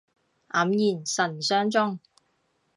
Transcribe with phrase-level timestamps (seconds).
[0.49, 1.99] 黯然神傷中